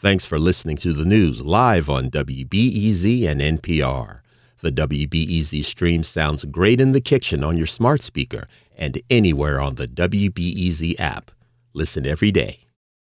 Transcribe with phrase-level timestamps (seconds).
[0.00, 4.20] Thanks for listening to the news live on WBEZ and NPR.
[4.60, 9.74] The WBEZ stream sounds great in the kitchen on your smart speaker and anywhere on
[9.74, 11.30] the WBEZ app.
[11.74, 12.60] Listen every day.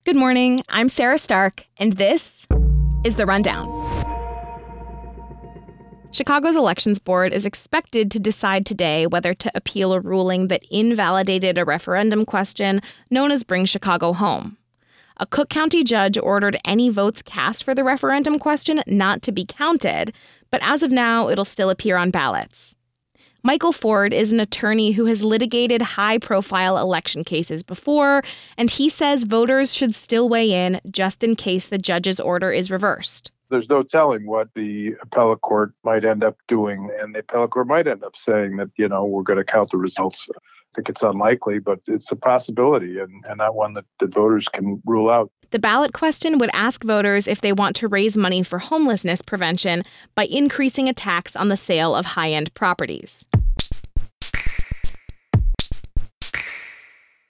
[0.04, 0.60] Good morning.
[0.68, 2.46] I'm Sarah Stark, and this
[3.06, 3.64] is The Rundown.
[6.12, 11.58] Chicago's Elections Board is expected to decide today whether to appeal a ruling that invalidated
[11.58, 14.58] a referendum question known as Bring Chicago Home.
[15.18, 19.46] A Cook County judge ordered any votes cast for the referendum question not to be
[19.46, 20.12] counted,
[20.50, 22.76] but as of now, it'll still appear on ballots.
[23.44, 28.24] Michael Ford is an attorney who has litigated high profile election cases before,
[28.58, 32.72] and he says voters should still weigh in just in case the judge's order is
[32.72, 33.32] reversed.
[33.50, 37.68] There's no telling what the appellate court might end up doing, and the appellate court
[37.68, 40.28] might end up saying that, you know, we're going to count the results
[40.76, 44.82] think it's unlikely, but it's a possibility and, and not one that the voters can
[44.86, 45.32] rule out.
[45.52, 49.84] The ballot question would ask voters if they want to raise money for homelessness prevention
[50.16, 53.28] by increasing a tax on the sale of high end properties.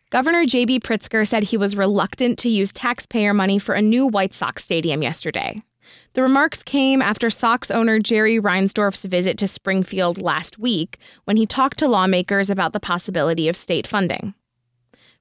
[0.10, 0.80] Governor J.B.
[0.80, 5.02] Pritzker said he was reluctant to use taxpayer money for a new White Sox stadium
[5.02, 5.62] yesterday.
[6.14, 11.46] The remarks came after Sox owner Jerry Reinsdorf's visit to Springfield last week when he
[11.46, 14.34] talked to lawmakers about the possibility of state funding.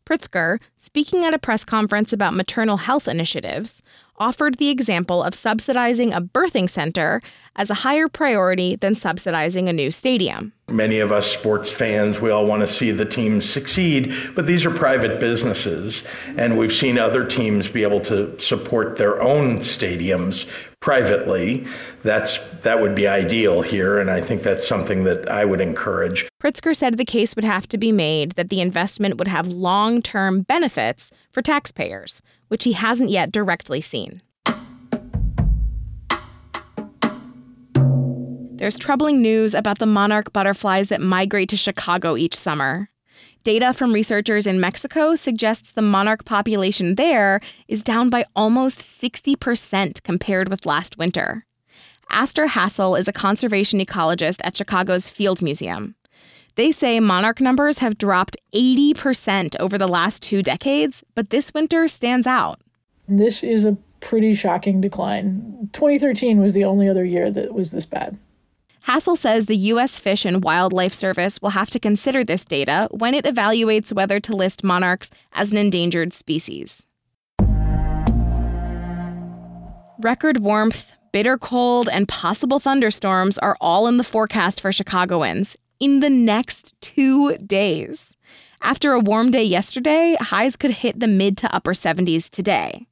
[0.04, 3.82] Pritzker, speaking at a press conference about maternal health initiatives,
[4.18, 7.20] offered the example of subsidizing a birthing center
[7.56, 10.52] as a higher priority than subsidizing a new stadium.
[10.70, 14.64] Many of us sports fans, we all want to see the teams succeed, but these
[14.64, 16.02] are private businesses,
[16.36, 20.48] and we've seen other teams be able to support their own stadiums
[20.80, 21.66] privately.
[22.02, 26.28] That's that would be ideal here, and I think that's something that I would encourage.
[26.42, 30.42] Pritzker said the case would have to be made that the investment would have long-term
[30.42, 34.20] benefits for taxpayers, which he hasn't yet directly seen.
[38.56, 42.88] There's troubling news about the monarch butterflies that migrate to Chicago each summer.
[43.44, 50.02] Data from researchers in Mexico suggests the monarch population there is down by almost 60%
[50.02, 51.46] compared with last winter.
[52.10, 55.94] Astor Hassel is a conservation ecologist at Chicago's Field Museum.
[56.54, 61.88] They say monarch numbers have dropped 80% over the last two decades, but this winter
[61.88, 62.60] stands out.
[63.08, 65.70] This is a pretty shocking decline.
[65.72, 68.18] 2013 was the only other year that was this bad.
[68.80, 69.98] Hassel says the U.S.
[69.98, 74.36] Fish and Wildlife Service will have to consider this data when it evaluates whether to
[74.36, 76.84] list monarchs as an endangered species.
[80.00, 85.98] Record warmth, bitter cold, and possible thunderstorms are all in the forecast for Chicagoans in
[85.98, 88.16] the next two days.
[88.60, 92.86] After a warm day yesterday, highs could hit the mid to upper 70s today.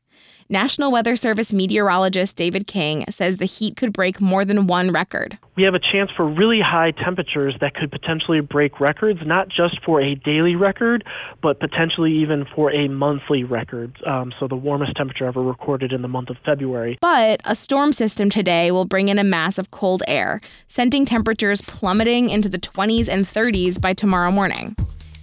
[0.50, 5.38] National Weather Service meteorologist David King says the heat could break more than one record.
[5.56, 9.81] We have a chance for really high temperatures that could potentially break records, not just
[9.84, 11.05] for a daily record,
[11.41, 13.97] but potentially even for a monthly record.
[14.05, 16.99] Um, so, the warmest temperature ever recorded in the month of February.
[17.00, 21.60] But a storm system today will bring in a mass of cold air, sending temperatures
[21.60, 24.75] plummeting into the 20s and 30s by tomorrow morning.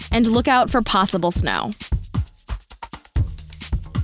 [0.09, 1.71] And look out for possible snow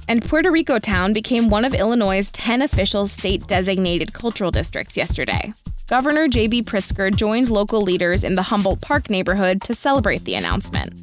[0.07, 5.53] and Puerto Rico Town became one of Illinois' 10 official state designated cultural districts yesterday.
[5.87, 6.63] Governor J.B.
[6.63, 10.93] Pritzker joined local leaders in the Humboldt Park neighborhood to celebrate the announcement.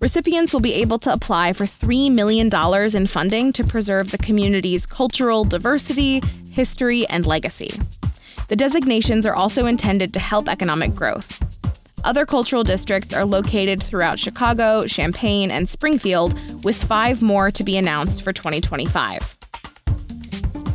[0.00, 2.50] Recipients will be able to apply for $3 million
[2.96, 7.70] in funding to preserve the community's cultural diversity, history, and legacy.
[8.48, 11.42] The designations are also intended to help economic growth.
[12.02, 17.76] Other cultural districts are located throughout Chicago, Champaign, and Springfield, with five more to be
[17.76, 19.36] announced for 2025.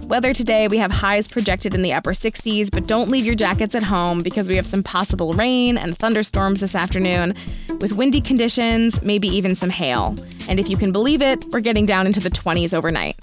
[0.08, 3.74] Weather today, we have highs projected in the upper 60s, but don't leave your jackets
[3.74, 7.34] at home because we have some possible rain and thunderstorms this afternoon,
[7.82, 10.16] with windy conditions, maybe even some hail.
[10.48, 13.18] And if you can believe it, we're getting down into the 20s overnight.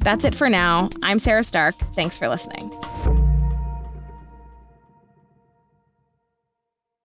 [0.00, 0.90] That's it for now.
[1.04, 1.76] I'm Sarah Stark.
[1.94, 2.72] Thanks for listening.